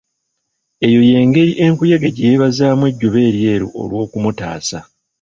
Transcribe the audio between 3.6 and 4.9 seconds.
olw'okumutaasa.